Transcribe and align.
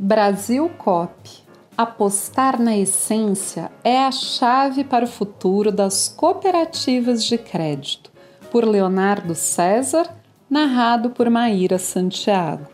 Brasil 0.00 0.70
Cop. 0.78 1.10
Apostar 1.76 2.60
na 2.60 2.76
essência 2.76 3.68
é 3.82 3.98
a 3.98 4.12
chave 4.12 4.84
para 4.84 5.04
o 5.04 5.08
futuro 5.08 5.72
das 5.72 6.06
cooperativas 6.06 7.24
de 7.24 7.36
crédito, 7.36 8.12
por 8.48 8.64
Leonardo 8.64 9.34
César, 9.34 10.08
narrado 10.48 11.10
por 11.10 11.28
Maíra 11.28 11.80
Santiago. 11.80 12.68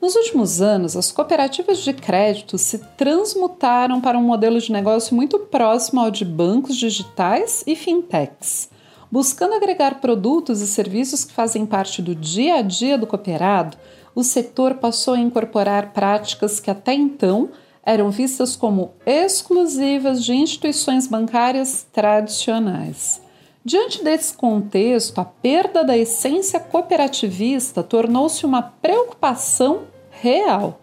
Nos 0.00 0.14
últimos 0.14 0.62
anos, 0.62 0.96
as 0.96 1.10
cooperativas 1.10 1.78
de 1.78 1.92
crédito 1.92 2.56
se 2.56 2.78
transmutaram 2.96 4.00
para 4.00 4.16
um 4.16 4.22
modelo 4.22 4.60
de 4.60 4.70
negócio 4.70 5.16
muito 5.16 5.40
próximo 5.40 6.00
ao 6.00 6.12
de 6.12 6.24
bancos 6.24 6.76
digitais 6.76 7.64
e 7.66 7.74
fintechs. 7.74 8.70
Buscando 9.10 9.54
agregar 9.54 10.00
produtos 10.00 10.60
e 10.60 10.66
serviços 10.68 11.24
que 11.24 11.32
fazem 11.32 11.66
parte 11.66 12.00
do 12.00 12.14
dia 12.14 12.54
a 12.54 12.62
dia 12.62 12.96
do 12.96 13.06
cooperado, 13.06 13.76
o 14.14 14.22
setor 14.22 14.74
passou 14.74 15.14
a 15.14 15.18
incorporar 15.18 15.92
práticas 15.92 16.60
que 16.60 16.70
até 16.70 16.94
então 16.94 17.50
eram 17.84 18.10
vistas 18.10 18.54
como 18.54 18.92
exclusivas 19.04 20.24
de 20.24 20.34
instituições 20.34 21.06
bancárias 21.06 21.86
tradicionais. 21.92 23.20
Diante 23.64 24.02
desse 24.02 24.34
contexto, 24.34 25.20
a 25.20 25.24
perda 25.24 25.84
da 25.84 25.96
essência 25.96 26.58
cooperativista 26.58 27.82
tornou-se 27.82 28.44
uma 28.44 28.62
preocupação 28.62 29.82
real. 30.10 30.80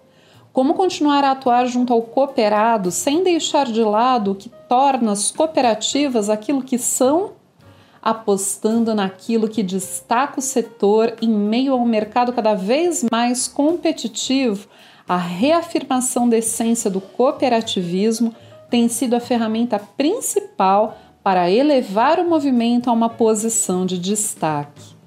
Como 0.51 0.73
continuar 0.73 1.23
a 1.23 1.31
atuar 1.31 1.65
junto 1.67 1.93
ao 1.93 2.01
cooperado 2.01 2.89
sem 2.89 3.23
deixar 3.23 3.65
de 3.65 3.83
lado 3.83 4.31
o 4.31 4.35
que 4.35 4.49
torna 4.67 5.11
as 5.11 5.29
cooperativas 5.29 6.29
aquilo 6.29 6.63
que 6.63 6.77
são, 6.77 7.33
apostando 8.01 8.95
naquilo 8.95 9.49
que 9.49 9.63
destaca 9.63 10.39
o 10.39 10.43
setor 10.43 11.15
em 11.21 11.29
meio 11.29 11.73
a 11.73 11.75
um 11.75 11.85
mercado 11.85 12.33
cada 12.33 12.53
vez 12.53 13.05
mais 13.11 13.47
competitivo, 13.47 14.67
a 15.07 15.17
reafirmação 15.17 16.29
da 16.29 16.37
essência 16.37 16.89
do 16.89 17.01
cooperativismo 17.01 18.33
tem 18.69 18.87
sido 18.87 19.15
a 19.15 19.19
ferramenta 19.19 19.79
principal 19.79 20.97
para 21.23 21.49
elevar 21.49 22.19
o 22.19 22.29
movimento 22.29 22.89
a 22.89 22.93
uma 22.93 23.09
posição 23.09 23.85
de 23.85 23.97
destaque. 23.97 24.99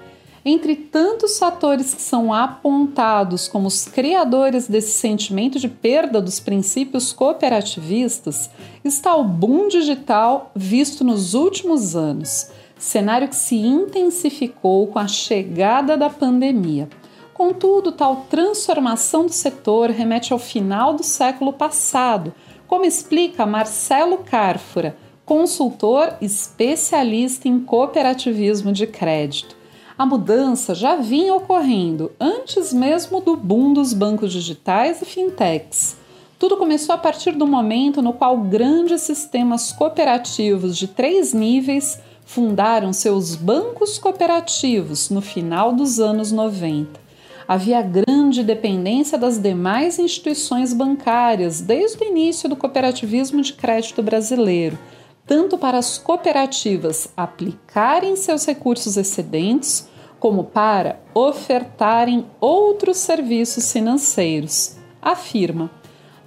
Entre 0.45 0.75
tantos 0.75 1.39
fatores 1.39 1.95
que 1.95 2.03
são 2.03 2.33
apontados 2.33 3.47
como 3.47 3.69
os 3.69 3.85
criadores 3.85 4.67
desse 4.67 4.91
sentimento 4.91 5.61
de 5.61 5.69
perda 5.69 6.21
dos 6.21 6.41
princípios 6.41 7.13
cooperativistas, 7.13 8.51
está 8.85 9.15
o 9.15 9.23
boom 9.23 9.69
digital 9.69 10.51
visto 10.55 11.05
nos 11.05 11.35
últimos 11.35 11.95
anos, 11.95 12.51
cenário 12.85 13.29
que 13.29 13.37
se 13.37 13.57
intensificou 13.57 14.87
com 14.87 14.99
a 14.99 15.07
chegada 15.07 15.97
da 15.97 16.11
pandemia. 16.11 16.89
Contudo, 17.33 17.93
tal 17.93 18.27
transformação 18.29 19.27
do 19.27 19.33
setor 19.33 19.91
remete 19.91 20.33
ao 20.33 20.39
final 20.39 20.95
do 20.95 21.03
século 21.03 21.53
passado, 21.53 22.35
como 22.67 22.85
explica 22.85 23.47
Marcelo 23.47 24.19
Carfora, 24.19 24.97
consultor 25.25 26.15
especialista 26.21 27.49
em 27.49 27.61
cooperativismo 27.61 28.73
de 28.73 28.87
crédito 28.87 29.63
a 30.03 30.07
mudança 30.07 30.75
já 30.75 30.97
vinha 30.97 31.33
ocorrendo 31.33 32.11
antes 32.19 32.73
mesmo 32.73 33.21
do 33.21 33.37
boom 33.37 33.73
dos 33.73 33.93
bancos 33.93 34.33
digitais 34.33 35.01
e 35.01 35.05
fintechs. 35.05 35.97
Tudo 36.41 36.57
começou 36.57 36.93
a 36.93 36.99
partir 36.99 37.33
do 37.33 37.47
momento 37.47 38.03
no 38.03 38.13
qual 38.13 38.37
grandes 38.39 39.03
sistemas 39.03 39.71
cooperativos 39.71 40.77
de 40.77 40.89
três 40.89 41.33
níveis 41.33 42.01
fundaram 42.25 42.93
seus 42.93 43.35
bancos 43.35 43.99
cooperativos 43.99 45.11
no 45.11 45.21
final 45.21 45.73
dos 45.73 46.01
anos 46.01 46.33
90. 46.33 47.01
Havia 47.47 47.83
grande 47.83 48.43
dependência 48.43 49.19
das 49.19 49.39
demais 49.39 49.99
instituições 49.99 50.73
bancárias 50.73 51.61
desde 51.61 52.03
o 52.03 52.07
início 52.07 52.49
do 52.49 52.57
cooperativismo 52.57 53.43
de 53.43 53.53
crédito 53.53 54.03
brasileiro 54.03 54.79
tanto 55.27 55.57
para 55.57 55.79
as 55.79 55.99
cooperativas 55.99 57.09
aplicarem 57.17 58.17
seus 58.17 58.45
recursos 58.45 58.97
excedentes, 58.97 59.89
como 60.19 60.45
para 60.45 61.01
ofertarem 61.15 62.27
outros 62.41 62.99
serviços 62.99 63.73
financeiros, 63.73 64.77
afirma. 65.01 65.71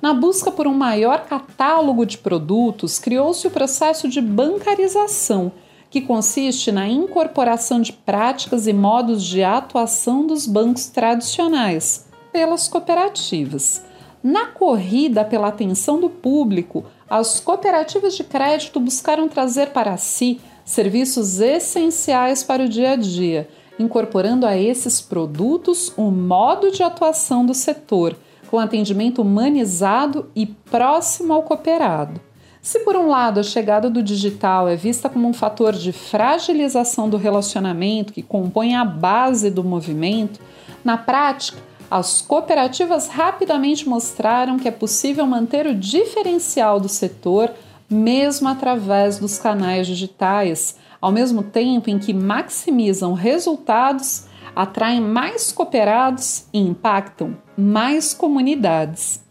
Na 0.01 0.13
busca 0.13 0.51
por 0.51 0.67
um 0.67 0.73
maior 0.73 1.25
catálogo 1.25 2.05
de 2.05 2.17
produtos, 2.17 2.99
criou-se 2.99 3.47
o 3.47 3.51
processo 3.51 4.07
de 4.07 4.21
bancarização, 4.21 5.51
que 5.95 6.01
consiste 6.01 6.73
na 6.73 6.89
incorporação 6.89 7.79
de 7.79 7.93
práticas 7.93 8.67
e 8.67 8.73
modos 8.73 9.23
de 9.23 9.41
atuação 9.41 10.27
dos 10.27 10.45
bancos 10.45 10.87
tradicionais 10.87 12.05
pelas 12.33 12.67
cooperativas. 12.67 13.81
Na 14.21 14.47
corrida 14.47 15.23
pela 15.23 15.47
atenção 15.47 15.97
do 15.97 16.09
público, 16.09 16.83
as 17.09 17.39
cooperativas 17.39 18.13
de 18.13 18.25
crédito 18.25 18.77
buscaram 18.77 19.29
trazer 19.29 19.67
para 19.67 19.95
si 19.95 20.41
serviços 20.65 21.39
essenciais 21.39 22.43
para 22.43 22.65
o 22.65 22.67
dia 22.67 22.91
a 22.91 22.95
dia 22.97 23.47
incorporando 23.79 24.45
a 24.45 24.57
esses 24.57 24.99
produtos 24.99 25.93
o 25.95 26.11
modo 26.11 26.71
de 26.71 26.83
atuação 26.83 27.45
do 27.45 27.53
setor, 27.53 28.17
com 28.49 28.59
atendimento 28.59 29.21
humanizado 29.21 30.29
e 30.35 30.45
próximo 30.45 31.31
ao 31.31 31.43
cooperado. 31.43 32.19
Se, 32.65 32.79
por 32.79 32.95
um 32.95 33.07
lado, 33.09 33.39
a 33.39 33.43
chegada 33.43 33.91
do 33.91 34.01
digital 34.01 34.67
é 34.67 34.75
vista 34.75 35.07
como 35.07 35.27
um 35.27 35.33
fator 35.33 35.71
de 35.73 35.91
fragilização 35.91 37.07
do 37.07 37.15
relacionamento 37.15 38.11
que 38.11 38.23
compõe 38.23 38.73
a 38.73 38.83
base 38.83 39.51
do 39.51 39.63
movimento, 39.63 40.39
na 40.83 40.97
prática, 40.97 41.59
as 41.91 42.23
cooperativas 42.23 43.07
rapidamente 43.07 43.87
mostraram 43.87 44.57
que 44.57 44.67
é 44.67 44.71
possível 44.71 45.27
manter 45.27 45.67
o 45.67 45.75
diferencial 45.75 46.79
do 46.79 46.89
setor 46.89 47.51
mesmo 47.87 48.49
através 48.49 49.19
dos 49.19 49.37
canais 49.37 49.85
digitais, 49.85 50.75
ao 50.99 51.11
mesmo 51.11 51.43
tempo 51.43 51.91
em 51.91 51.99
que 51.99 52.15
maximizam 52.15 53.13
resultados, 53.13 54.25
atraem 54.55 55.01
mais 55.01 55.51
cooperados 55.51 56.47
e 56.51 56.57
impactam 56.57 57.37
mais 57.55 58.11
comunidades. 58.11 59.23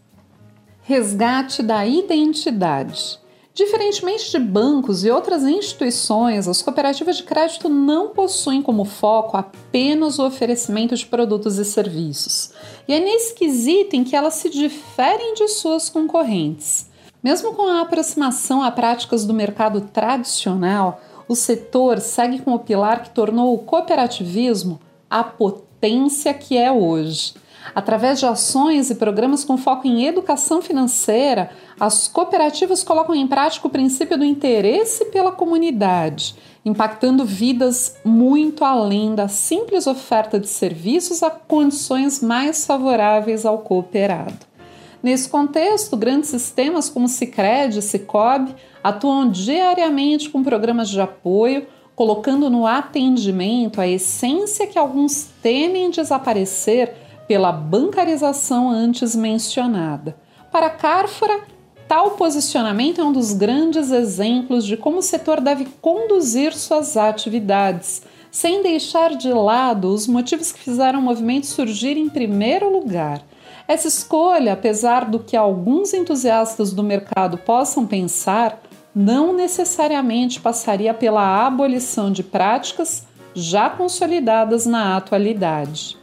Resgate 0.83 1.61
da 1.61 1.85
identidade. 1.85 3.24
Diferentemente 3.55 4.29
de 4.31 4.37
bancos 4.37 5.05
e 5.05 5.09
outras 5.09 5.43
instituições, 5.43 6.45
as 6.45 6.61
cooperativas 6.61 7.15
de 7.15 7.23
crédito 7.23 7.69
não 7.69 8.09
possuem 8.09 8.61
como 8.61 8.83
foco 8.83 9.37
apenas 9.37 10.19
o 10.19 10.25
oferecimento 10.25 10.93
de 10.93 11.05
produtos 11.05 11.57
e 11.57 11.63
serviços. 11.63 12.51
E 12.85 12.93
é 12.93 12.99
nesse 12.99 13.33
quesito 13.33 13.95
em 13.95 14.03
que 14.03 14.13
elas 14.13 14.33
se 14.33 14.49
diferem 14.49 15.35
de 15.35 15.47
suas 15.47 15.89
concorrentes. 15.89 16.89
Mesmo 17.23 17.53
com 17.53 17.65
a 17.65 17.79
aproximação 17.79 18.61
a 18.61 18.69
práticas 18.69 19.23
do 19.23 19.33
mercado 19.33 19.79
tradicional, 19.79 20.99
o 21.25 21.33
setor 21.33 22.01
segue 22.01 22.39
com 22.39 22.53
o 22.53 22.59
pilar 22.59 23.03
que 23.03 23.11
tornou 23.11 23.53
o 23.53 23.59
cooperativismo 23.59 24.81
a 25.09 25.23
potência 25.23 26.33
que 26.33 26.57
é 26.57 26.69
hoje. 26.69 27.33
Através 27.73 28.19
de 28.19 28.25
ações 28.25 28.89
e 28.89 28.95
programas 28.95 29.43
com 29.43 29.57
foco 29.57 29.87
em 29.87 30.05
educação 30.05 30.61
financeira, 30.61 31.49
as 31.79 32.07
cooperativas 32.07 32.83
colocam 32.83 33.15
em 33.15 33.27
prática 33.27 33.67
o 33.67 33.71
princípio 33.71 34.17
do 34.17 34.23
interesse 34.23 35.05
pela 35.05 35.31
comunidade, 35.31 36.35
impactando 36.63 37.25
vidas 37.25 37.95
muito 38.03 38.63
além 38.63 39.15
da 39.15 39.27
simples 39.27 39.87
oferta 39.87 40.39
de 40.39 40.47
serviços 40.47 41.23
a 41.23 41.29
condições 41.31 42.21
mais 42.21 42.65
favoráveis 42.65 43.45
ao 43.45 43.59
cooperado. 43.59 44.45
Nesse 45.01 45.29
contexto, 45.29 45.95
grandes 45.95 46.29
sistemas 46.29 46.89
como 46.89 47.07
Sicredi 47.07 47.77
e 47.77 47.81
Cicobi 47.81 48.55
atuam 48.83 49.29
diariamente 49.29 50.29
com 50.29 50.43
programas 50.43 50.89
de 50.89 50.99
apoio, 50.99 51.67
colocando 51.95 52.49
no 52.49 52.65
atendimento 52.65 53.79
a 53.79 53.87
essência 53.87 54.65
que 54.65 54.79
alguns 54.79 55.27
temem 55.43 55.91
desaparecer 55.91 57.04
pela 57.27 57.51
bancarização 57.51 58.69
antes 58.69 59.15
mencionada. 59.15 60.15
Para 60.51 60.69
Carfora, 60.69 61.41
tal 61.87 62.11
posicionamento 62.11 63.01
é 63.01 63.03
um 63.03 63.11
dos 63.11 63.33
grandes 63.33 63.91
exemplos 63.91 64.65
de 64.65 64.77
como 64.77 64.99
o 64.99 65.03
setor 65.03 65.41
deve 65.41 65.65
conduzir 65.81 66.53
suas 66.53 66.95
atividades, 66.97 68.03
sem 68.31 68.61
deixar 68.61 69.15
de 69.15 69.31
lado 69.31 69.93
os 69.93 70.07
motivos 70.07 70.51
que 70.51 70.59
fizeram 70.59 70.99
o 70.99 71.03
movimento 71.03 71.45
surgir 71.45 71.97
em 71.97 72.09
primeiro 72.09 72.69
lugar– 72.69 73.21
essa 73.67 73.87
escolha, 73.87 74.53
apesar 74.53 75.05
do 75.05 75.19
que 75.19 75.35
alguns 75.35 75.93
entusiastas 75.93 76.71
do 76.71 76.83
mercado 76.83 77.37
possam 77.37 77.85
pensar, 77.85 78.61
não 78.93 79.33
necessariamente 79.33 80.39
passaria 80.39 80.93
pela 80.93 81.45
abolição 81.45 82.11
de 82.11 82.21
práticas 82.21 83.07
já 83.33 83.69
consolidadas 83.69 84.65
na 84.67 84.95
atualidade. 84.95 85.97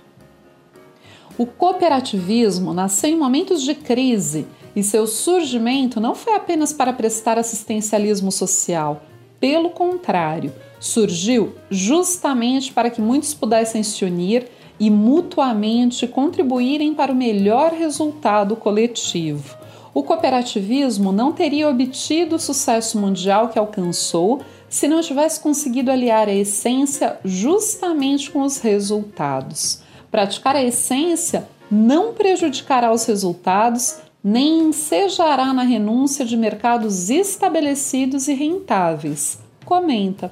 O 1.42 1.46
cooperativismo 1.46 2.72
nasceu 2.72 3.10
em 3.10 3.18
momentos 3.18 3.64
de 3.64 3.74
crise 3.74 4.46
e 4.76 4.82
seu 4.84 5.08
surgimento 5.08 6.00
não 6.00 6.14
foi 6.14 6.36
apenas 6.36 6.72
para 6.72 6.92
prestar 6.92 7.36
assistencialismo 7.36 8.30
social, 8.30 9.02
pelo 9.40 9.70
contrário, 9.70 10.52
surgiu 10.78 11.56
justamente 11.68 12.72
para 12.72 12.90
que 12.90 13.00
muitos 13.00 13.34
pudessem 13.34 13.82
se 13.82 14.04
unir 14.04 14.46
e 14.78 14.88
mutuamente 14.88 16.06
contribuírem 16.06 16.94
para 16.94 17.10
o 17.10 17.16
melhor 17.16 17.72
resultado 17.72 18.54
coletivo. 18.54 19.56
O 19.92 20.04
cooperativismo 20.04 21.10
não 21.10 21.32
teria 21.32 21.68
obtido 21.68 22.36
o 22.36 22.38
sucesso 22.38 22.96
mundial 23.00 23.48
que 23.48 23.58
alcançou 23.58 24.42
se 24.68 24.86
não 24.86 25.00
tivesse 25.00 25.40
conseguido 25.40 25.90
aliar 25.90 26.28
a 26.28 26.32
essência 26.32 27.18
justamente 27.24 28.30
com 28.30 28.42
os 28.42 28.58
resultados. 28.58 29.82
Praticar 30.12 30.54
a 30.54 30.62
essência 30.62 31.48
não 31.70 32.12
prejudicará 32.12 32.92
os 32.92 33.06
resultados 33.06 33.96
nem 34.22 34.68
ensejará 34.68 35.54
na 35.54 35.62
renúncia 35.62 36.22
de 36.22 36.36
mercados 36.36 37.08
estabelecidos 37.08 38.28
e 38.28 38.34
rentáveis. 38.34 39.38
Comenta. 39.64 40.30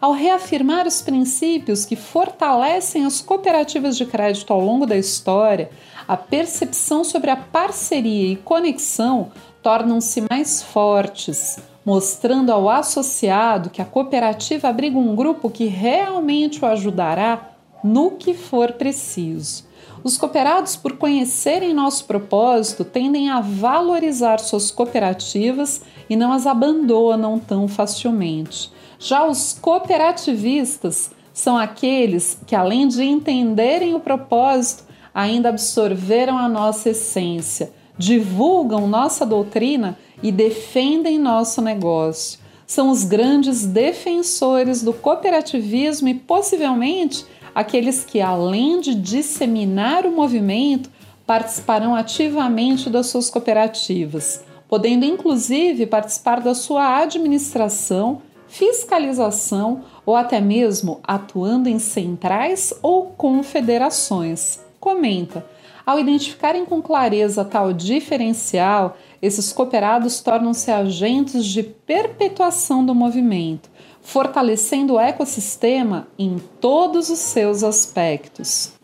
Ao 0.00 0.12
reafirmar 0.12 0.86
os 0.86 1.02
princípios 1.02 1.84
que 1.84 1.96
fortalecem 1.96 3.04
as 3.04 3.20
cooperativas 3.20 3.96
de 3.96 4.06
crédito 4.06 4.52
ao 4.52 4.60
longo 4.60 4.86
da 4.86 4.96
história, 4.96 5.70
a 6.06 6.16
percepção 6.16 7.02
sobre 7.02 7.28
a 7.28 7.36
parceria 7.36 8.32
e 8.32 8.36
conexão 8.36 9.32
tornam-se 9.60 10.22
mais 10.30 10.62
fortes, 10.62 11.58
mostrando 11.84 12.52
ao 12.52 12.70
associado 12.70 13.70
que 13.70 13.82
a 13.82 13.86
cooperativa 13.86 14.68
abriga 14.68 14.96
um 14.96 15.16
grupo 15.16 15.50
que 15.50 15.64
realmente 15.64 16.62
o 16.62 16.66
ajudará 16.66 17.55
no 17.82 18.12
que 18.12 18.34
for 18.34 18.72
preciso. 18.72 19.64
Os 20.02 20.16
cooperados, 20.16 20.76
por 20.76 20.96
conhecerem 20.96 21.74
nosso 21.74 22.04
propósito, 22.04 22.84
tendem 22.84 23.28
a 23.28 23.40
valorizar 23.40 24.38
suas 24.38 24.70
cooperativas 24.70 25.82
e 26.08 26.14
não 26.14 26.32
as 26.32 26.46
abandonam 26.46 27.38
tão 27.38 27.66
facilmente. 27.66 28.70
Já 28.98 29.26
os 29.26 29.52
cooperativistas 29.60 31.10
são 31.32 31.58
aqueles 31.58 32.38
que, 32.46 32.54
além 32.54 32.88
de 32.88 33.02
entenderem 33.04 33.94
o 33.94 34.00
propósito, 34.00 34.84
ainda 35.12 35.48
absorveram 35.48 36.38
a 36.38 36.48
nossa 36.48 36.90
essência, 36.90 37.72
divulgam 37.98 38.86
nossa 38.86 39.26
doutrina 39.26 39.98
e 40.22 40.30
defendem 40.30 41.18
nosso 41.18 41.60
negócio. 41.60 42.38
São 42.66 42.90
os 42.90 43.04
grandes 43.04 43.64
defensores 43.64 44.82
do 44.82 44.92
cooperativismo 44.92 46.08
e 46.08 46.14
possivelmente 46.14 47.24
aqueles 47.56 48.04
que, 48.04 48.20
além 48.20 48.82
de 48.82 48.94
disseminar 48.94 50.04
o 50.04 50.12
movimento, 50.12 50.90
participarão 51.26 51.94
ativamente 51.94 52.90
das 52.90 53.06
suas 53.06 53.30
cooperativas, 53.30 54.44
podendo 54.68 55.06
inclusive 55.06 55.86
participar 55.86 56.42
da 56.42 56.54
sua 56.54 56.98
administração, 56.98 58.20
fiscalização 58.46 59.84
ou 60.04 60.14
até 60.14 60.38
mesmo 60.38 61.00
atuando 61.02 61.66
em 61.66 61.78
centrais 61.78 62.74
ou 62.82 63.06
confederações. 63.06 64.60
Comenta. 64.86 65.44
Ao 65.84 65.98
identificarem 65.98 66.64
com 66.64 66.80
clareza 66.80 67.44
tal 67.44 67.72
diferencial, 67.72 68.96
esses 69.20 69.52
cooperados 69.52 70.20
tornam-se 70.20 70.70
agentes 70.70 71.44
de 71.44 71.64
perpetuação 71.64 72.86
do 72.86 72.94
movimento, 72.94 73.68
fortalecendo 74.00 74.94
o 74.94 75.00
ecossistema 75.00 76.06
em 76.16 76.38
todos 76.60 77.10
os 77.10 77.18
seus 77.18 77.64
aspectos. 77.64 78.74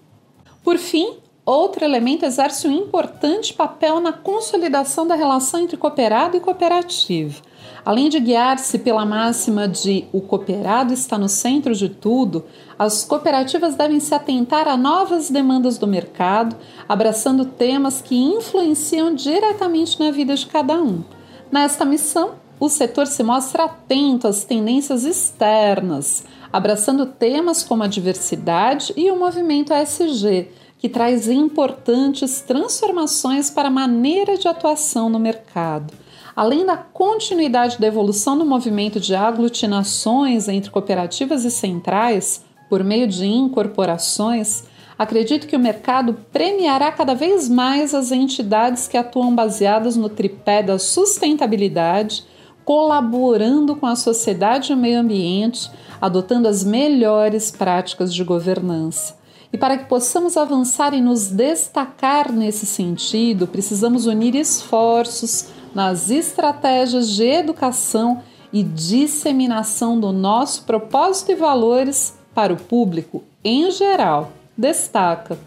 Por 0.64 0.76
fim, 0.76 1.18
outro 1.44 1.84
elemento 1.84 2.24
exerce 2.24 2.68
um 2.68 2.72
importante 2.72 3.52
papel 3.52 4.00
na 4.00 4.12
consolidação 4.12 5.06
da 5.06 5.14
relação 5.14 5.60
entre 5.60 5.76
cooperado 5.76 6.36
e 6.36 6.40
cooperativo. 6.40 7.42
Além 7.84 8.08
de 8.08 8.20
guiar-se 8.20 8.78
pela 8.78 9.04
máxima 9.04 9.66
de 9.66 10.04
o 10.12 10.20
cooperado 10.20 10.92
está 10.92 11.18
no 11.18 11.28
centro 11.28 11.74
de 11.74 11.88
tudo, 11.88 12.44
as 12.78 13.04
cooperativas 13.04 13.74
devem 13.74 13.98
se 13.98 14.14
atentar 14.14 14.68
a 14.68 14.76
novas 14.76 15.30
demandas 15.30 15.78
do 15.78 15.86
mercado, 15.86 16.56
abraçando 16.88 17.44
temas 17.44 18.00
que 18.00 18.16
influenciam 18.16 19.12
diretamente 19.12 19.98
na 19.98 20.12
vida 20.12 20.36
de 20.36 20.46
cada 20.46 20.80
um. 20.80 21.02
Nesta 21.50 21.84
missão, 21.84 22.34
o 22.60 22.68
setor 22.68 23.08
se 23.08 23.24
mostra 23.24 23.64
atento 23.64 24.28
às 24.28 24.44
tendências 24.44 25.04
externas, 25.04 26.24
abraçando 26.52 27.06
temas 27.06 27.64
como 27.64 27.82
a 27.82 27.88
diversidade 27.88 28.92
e 28.96 29.10
o 29.10 29.18
movimento 29.18 29.72
ESG, 29.72 30.48
que 30.82 30.88
traz 30.88 31.28
importantes 31.28 32.40
transformações 32.40 33.48
para 33.48 33.68
a 33.68 33.70
maneira 33.70 34.36
de 34.36 34.48
atuação 34.48 35.08
no 35.08 35.16
mercado. 35.16 35.94
Além 36.34 36.66
da 36.66 36.76
continuidade 36.76 37.78
da 37.78 37.86
evolução 37.86 38.36
do 38.36 38.44
movimento 38.44 38.98
de 38.98 39.14
aglutinações 39.14 40.48
entre 40.48 40.72
cooperativas 40.72 41.44
e 41.44 41.52
centrais, 41.52 42.44
por 42.68 42.82
meio 42.82 43.06
de 43.06 43.24
incorporações, 43.24 44.64
acredito 44.98 45.46
que 45.46 45.54
o 45.54 45.60
mercado 45.60 46.16
premiará 46.32 46.90
cada 46.90 47.14
vez 47.14 47.48
mais 47.48 47.94
as 47.94 48.10
entidades 48.10 48.88
que 48.88 48.96
atuam 48.96 49.32
baseadas 49.32 49.96
no 49.96 50.08
tripé 50.08 50.64
da 50.64 50.80
sustentabilidade, 50.80 52.24
colaborando 52.64 53.76
com 53.76 53.86
a 53.86 53.94
sociedade 53.94 54.72
e 54.72 54.74
o 54.74 54.78
meio 54.78 54.98
ambiente, 54.98 55.70
adotando 56.00 56.48
as 56.48 56.64
melhores 56.64 57.52
práticas 57.52 58.12
de 58.12 58.24
governança. 58.24 59.21
E 59.52 59.58
para 59.58 59.76
que 59.76 59.84
possamos 59.84 60.36
avançar 60.36 60.94
e 60.94 61.00
nos 61.00 61.28
destacar 61.28 62.32
nesse 62.32 62.64
sentido, 62.64 63.46
precisamos 63.46 64.06
unir 64.06 64.34
esforços 64.34 65.48
nas 65.74 66.10
estratégias 66.10 67.10
de 67.10 67.24
educação 67.24 68.22
e 68.52 68.62
disseminação 68.62 70.00
do 70.00 70.12
nosso 70.12 70.64
propósito 70.64 71.32
e 71.32 71.34
valores 71.34 72.18
para 72.34 72.52
o 72.52 72.56
público 72.56 73.22
em 73.44 73.70
geral. 73.70 74.32
Destaca: 74.56 75.38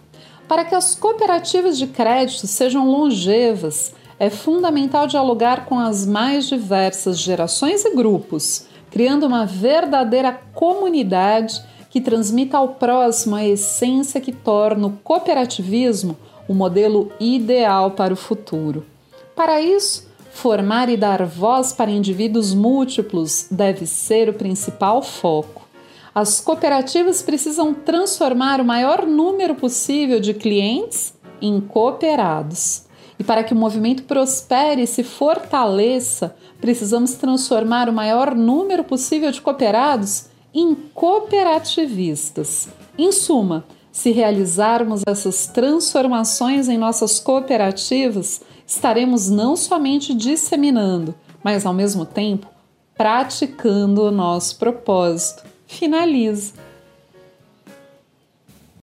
para 0.48 0.64
que 0.64 0.76
as 0.76 0.94
cooperativas 0.94 1.78
de 1.78 1.88
crédito 1.88 2.46
sejam 2.46 2.90
longevas, 2.90 3.94
é 4.20 4.30
fundamental 4.30 5.08
dialogar 5.08 5.66
com 5.66 5.80
as 5.80 6.06
mais 6.06 6.46
diversas 6.46 7.20
gerações 7.20 7.84
e 7.84 7.96
grupos, 7.96 8.68
criando 8.92 9.26
uma 9.26 9.46
verdadeira 9.46 10.40
comunidade 10.54 11.62
que 11.96 12.02
transmita 12.02 12.58
ao 12.58 12.74
próximo 12.74 13.38
a 13.38 13.46
essência 13.46 14.20
que 14.20 14.34
torna 14.34 14.88
o 14.88 14.98
cooperativismo 15.02 16.18
o 16.46 16.54
modelo 16.54 17.10
ideal 17.22 17.92
para 17.92 18.14
o 18.14 18.18
futuro. 18.18 18.86
Para 19.34 19.62
isso, 19.62 20.06
formar 20.34 20.90
e 20.90 20.98
dar 20.98 21.26
voz 21.26 21.72
para 21.72 21.90
indivíduos 21.90 22.54
múltiplos 22.54 23.48
deve 23.50 23.86
ser 23.86 24.28
o 24.28 24.34
principal 24.34 25.02
foco. 25.02 25.66
As 26.14 26.42
cooperativas 26.42 27.22
precisam 27.22 27.74
transformar 27.74 28.60
o 28.60 28.66
maior 28.66 29.06
número 29.06 29.56
possível 29.56 30.20
de 30.20 30.34
clientes 30.34 31.14
em 31.42 31.62
cooperados. 31.62 32.84
E 33.18 33.24
para 33.24 33.42
que 33.42 33.54
o 33.54 33.58
movimento 33.58 34.04
prospere 34.04 34.82
e 34.82 34.88
se 34.88 35.02
fortaleça, 35.02 36.36
precisamos 36.60 37.14
transformar 37.14 37.88
o 37.88 37.94
maior 37.94 38.36
número 38.36 38.84
possível 38.84 39.32
de 39.32 39.40
cooperados 39.40 40.35
em 40.56 40.74
cooperativistas. 40.74 42.70
Em 42.98 43.12
suma, 43.12 43.66
se 43.92 44.12
realizarmos 44.12 45.02
essas 45.06 45.48
transformações 45.48 46.70
em 46.70 46.78
nossas 46.78 47.20
cooperativas, 47.20 48.42
estaremos 48.66 49.30
não 49.30 49.58
somente 49.58 50.14
disseminando, 50.14 51.14
mas 51.44 51.66
ao 51.66 51.74
mesmo 51.74 52.06
tempo 52.06 52.48
praticando 52.96 54.04
o 54.04 54.12
nosso 54.12 54.58
propósito. 54.58 55.44
Finaliza. 55.68 56.54